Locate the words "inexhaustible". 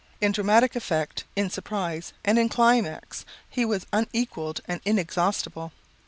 4.83-5.73